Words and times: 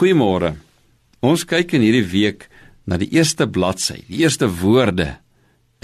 Goeiemôre. 0.00 0.54
Ons 1.20 1.42
kyk 1.44 1.74
in 1.76 1.82
hierdie 1.84 2.06
week 2.08 2.46
na 2.88 2.96
die 2.96 3.10
eerste 3.12 3.44
bladsy, 3.44 3.98
die 4.08 4.22
eerste 4.22 4.46
woorde 4.48 5.18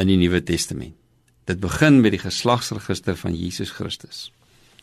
in 0.01 0.09
die 0.09 0.17
Nuwe 0.17 0.41
Testament. 0.41 0.95
Dit 1.45 1.61
begin 1.61 2.01
met 2.01 2.15
die 2.15 2.23
geslagsregister 2.23 3.19
van 3.21 3.37
Jesus 3.37 3.75
Christus. 3.77 4.31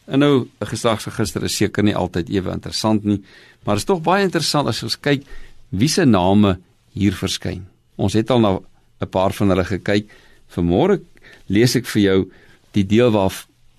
En 0.06 0.22
nou, 0.22 0.46
'n 0.62 0.70
geslagsregister 0.70 1.44
is 1.44 1.58
seker 1.58 1.84
nie 1.84 1.96
altyd 1.96 2.30
ewe 2.30 2.52
interessant 2.52 3.04
nie, 3.04 3.24
maar 3.66 3.76
dit 3.76 3.82
is 3.82 3.90
tog 3.90 4.04
baie 4.04 4.24
interessant 4.24 4.68
as 4.68 4.84
ons 4.84 5.00
kyk 5.00 5.26
wie 5.70 5.90
se 5.90 6.06
name 6.06 6.60
hier 6.94 7.14
verskyn. 7.14 7.66
Ons 7.98 8.14
het 8.14 8.30
al 8.30 8.40
na 8.40 8.60
'n 9.02 9.10
paar 9.10 9.34
van 9.34 9.50
hulle 9.50 9.66
gekyk. 9.66 10.12
Vanmôre 10.56 11.02
lees 11.48 11.76
ek 11.76 11.86
vir 11.86 12.02
jou 12.02 12.32
die 12.74 12.86
deel 12.86 13.12
waar 13.12 13.34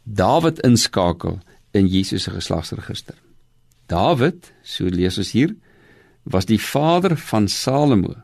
Dawid 0.04 0.58
inskakel 0.64 1.38
in 1.72 1.86
Jesus 1.86 2.22
se 2.22 2.30
geslagsregister. 2.30 3.23
Dawid, 3.90 4.52
so 4.62 4.88
lees 4.88 5.18
ons 5.20 5.32
hier, 5.36 5.54
was 6.24 6.48
die 6.48 6.60
vader 6.60 7.16
van 7.20 7.48
Salomo 7.48 8.14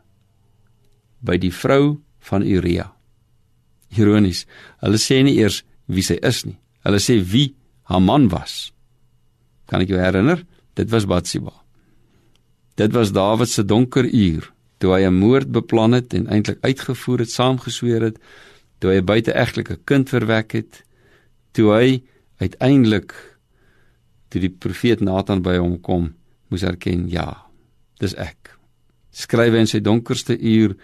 by 1.21 1.37
die 1.37 1.53
vrou 1.53 2.01
van 2.31 2.45
Uria. 2.47 2.89
Ironies, 3.97 4.47
hulle 4.81 5.01
sê 5.01 5.21
nie 5.27 5.37
eers 5.41 5.63
wie 5.91 6.05
sy 6.07 6.17
is 6.25 6.45
nie. 6.47 6.57
Hulle 6.87 7.01
sê 7.03 7.19
wie 7.21 7.51
haar 7.91 8.01
man 8.01 8.31
was. 8.33 8.71
Kan 9.69 9.85
ek 9.85 9.93
jou 9.93 10.01
herinner? 10.01 10.47
Dit 10.79 10.89
was 10.95 11.09
Batsheba. 11.11 11.53
Dit 12.81 12.95
was 12.97 13.13
Dawid 13.13 13.51
se 13.51 13.67
donker 13.67 14.07
uur 14.09 14.49
toe 14.81 14.95
hy 14.97 15.05
'n 15.07 15.21
moord 15.21 15.53
beplan 15.53 15.93
het 15.93 16.15
en 16.15 16.27
eintlik 16.27 16.59
uitgevoer 16.65 17.19
het, 17.19 17.31
saamgesweer 17.31 18.03
het, 18.03 18.17
toe 18.81 18.91
hy 18.91 18.97
'n 19.01 19.05
buiteegtelike 19.05 19.77
kind 19.85 20.09
verwek 20.09 20.53
het, 20.53 20.85
toe 21.53 21.69
hy 21.73 22.03
uiteindelik 22.41 23.13
toe 24.31 24.41
die 24.41 24.53
profeet 24.53 25.03
Nathan 25.05 25.43
by 25.43 25.59
hom 25.59 25.77
kom, 25.83 26.15
moes 26.51 26.65
erken, 26.67 27.09
ja, 27.11 27.47
dis 28.01 28.15
ek. 28.15 28.55
Skryf 29.11 29.57
in 29.59 29.69
sy 29.71 29.81
donkerste 29.83 30.37
uur 30.39 30.77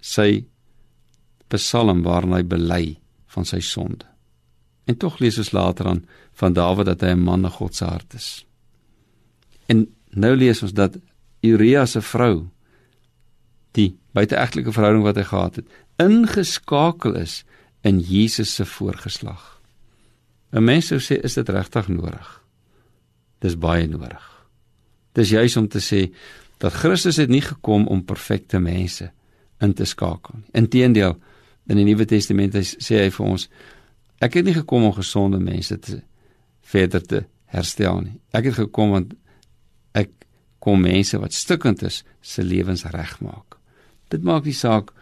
sy 0.00 0.44
psalm 1.52 2.02
waarin 2.04 2.34
hy 2.34 2.42
bely 2.48 2.84
van 3.34 3.46
sy 3.48 3.60
sonde. 3.64 4.06
En 4.88 4.96
tog 5.00 5.20
lees 5.20 5.38
ons 5.40 5.52
later 5.56 5.88
aan 5.88 6.02
van 6.40 6.56
Dawid 6.56 6.86
dat 6.86 7.00
hy 7.00 7.14
'n 7.14 7.24
man 7.24 7.40
na 7.42 7.48
God 7.48 7.74
se 7.74 7.84
hart 7.84 8.14
is. 8.14 8.44
En 9.68 9.86
nou 10.10 10.34
lees 10.36 10.62
ons 10.62 10.72
dat 10.72 10.96
Uria 11.42 11.86
se 11.86 12.00
vrou 12.00 12.48
die 13.72 13.96
buiteegtelike 14.12 14.72
verhouding 14.72 15.04
wat 15.04 15.16
hy 15.16 15.22
gehad 15.22 15.56
het, 15.56 15.66
ingeskakel 15.98 17.16
is 17.16 17.44
in 17.82 18.00
Jesus 18.00 18.54
se 18.54 18.64
voorgeslag. 18.64 19.60
'n 20.52 20.64
Mens 20.64 20.86
sou 20.86 20.98
sê 20.98 21.18
is 21.24 21.34
dit 21.34 21.48
regtig 21.48 21.88
nodig? 21.88 22.43
Dis 23.44 23.58
baie 23.60 23.84
nodig. 23.88 24.24
Dis 25.14 25.34
juis 25.34 25.56
om 25.60 25.68
te 25.68 25.82
sê 25.84 26.06
dat 26.62 26.72
Christus 26.72 27.18
het 27.20 27.28
nie 27.28 27.42
gekom 27.44 27.84
om 27.92 28.04
perfekte 28.06 28.60
mense 28.62 29.10
in 29.62 29.74
te 29.76 29.84
skakel 29.84 30.38
nie. 30.38 30.48
Inteendeel, 30.62 31.18
in 31.68 31.80
die 31.80 31.84
Nuwe 31.84 32.06
Testament 32.08 32.56
sê 32.56 33.02
hy 33.02 33.10
vir 33.12 33.26
ons 33.26 33.48
ek 34.24 34.38
het 34.38 34.46
nie 34.48 34.56
gekom 34.56 34.86
om 34.88 34.94
gesonde 34.96 35.40
mense 35.42 35.76
te 35.84 36.00
verder 36.64 37.04
te 37.04 37.20
herstel 37.52 38.00
nie. 38.06 38.14
Ek 38.32 38.48
het 38.48 38.56
gekom 38.62 38.94
want 38.96 39.12
ek 39.96 40.12
kom 40.64 40.80
mense 40.80 41.20
wat 41.20 41.36
stukkend 41.36 41.84
is 41.84 42.00
se 42.24 42.44
lewens 42.44 42.86
regmaak. 42.92 43.58
Dit 44.12 44.24
maak 44.24 44.48
nie 44.48 44.56
saak 44.56 44.94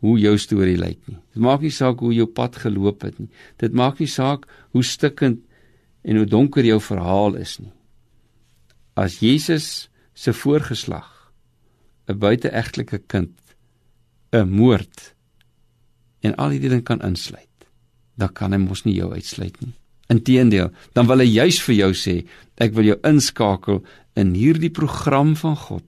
hoe 0.00 0.14
jou 0.20 0.32
storie 0.40 0.78
lyk 0.80 1.02
nie. 1.04 1.18
Dit 1.34 1.44
maak 1.44 1.60
nie 1.60 1.72
saak 1.74 2.00
hoe 2.00 2.14
jou 2.16 2.28
pad 2.32 2.56
geloop 2.62 3.04
het 3.04 3.20
nie. 3.20 3.28
Dit 3.60 3.76
maak 3.76 4.00
nie 4.00 4.08
saak 4.08 4.48
hoe 4.72 4.84
stukkend 4.84 5.44
en 6.00 6.16
hoe 6.16 6.24
donker 6.24 6.64
jou 6.64 6.80
verhaal 6.80 7.36
is 7.36 7.58
nie 7.60 7.74
as 9.00 9.20
Jesus 9.24 9.88
se 10.12 10.32
voorgeslag 10.32 11.08
'n 12.08 12.18
buiteegtelike 12.18 12.98
kind 13.06 13.36
'n 14.32 14.48
moord 14.48 15.14
en 16.20 16.34
al 16.36 16.50
hierdie 16.50 16.68
ding 16.68 16.84
kan 16.84 17.00
insluit, 17.00 17.56
dan 18.16 18.32
kan 18.32 18.52
hy 18.52 18.58
mos 18.58 18.84
nie 18.84 18.94
jou 18.94 19.12
uitsluit 19.12 19.56
nie. 19.60 19.72
Inteendeel, 20.08 20.70
dan 20.92 21.06
wil 21.06 21.18
hy 21.18 21.28
juis 21.30 21.62
vir 21.62 21.74
jou 21.74 21.92
sê, 21.94 22.26
ek 22.58 22.74
wil 22.74 22.84
jou 22.84 22.98
inskakel 23.02 23.84
in 24.16 24.34
hierdie 24.34 24.70
program 24.70 25.36
van 25.36 25.56
God 25.56 25.86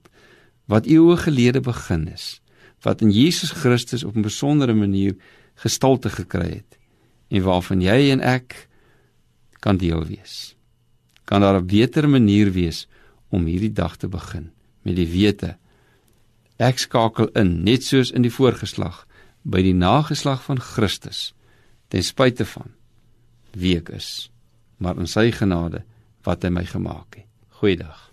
wat 0.66 0.86
eeue 0.86 1.16
gelede 1.16 1.60
begin 1.60 2.08
is, 2.08 2.40
wat 2.82 3.02
in 3.02 3.10
Jesus 3.10 3.50
Christus 3.50 4.04
op 4.04 4.16
'n 4.16 4.22
besondere 4.22 4.74
manier 4.74 5.14
gestalte 5.54 6.08
gekry 6.08 6.62
het 6.62 6.78
en 7.30 7.42
waarvan 7.42 7.80
jy 7.80 8.10
en 8.12 8.20
ek 8.20 8.68
kan 9.60 9.76
deel 9.76 10.04
wees. 10.06 10.54
Kan 11.24 11.40
daar 11.40 11.60
'n 11.60 11.66
beter 11.66 12.08
manier 12.08 12.52
wees 12.52 12.86
om 13.32 13.48
hierdie 13.48 13.72
dag 13.72 13.96
te 13.96 14.10
begin 14.12 14.50
met 14.86 14.98
die 14.98 15.08
wete. 15.08 15.56
Ek 16.62 16.78
skakel 16.82 17.32
in 17.38 17.62
net 17.66 17.86
soos 17.86 18.12
in 18.12 18.26
die 18.26 18.32
voorgeslag 18.32 19.06
by 19.42 19.64
die 19.64 19.74
nageslag 19.74 20.44
van 20.46 20.60
Christus 20.62 21.32
ten 21.90 22.04
spyte 22.06 22.46
van 22.48 22.70
wie 23.56 23.76
ek 23.80 23.90
is 23.96 24.30
maar 24.82 24.98
in 24.98 25.10
sy 25.10 25.30
genade 25.34 25.84
wat 26.26 26.44
hy 26.44 26.50
my 26.54 26.64
gemaak 26.66 27.18
het. 27.18 27.28
Goeiedag 27.62 28.11